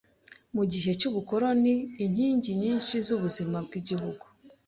[0.55, 4.25] Mu gihe cy’ubukoloni, inkingi nyinshi z’ubuzima bw’Igihugu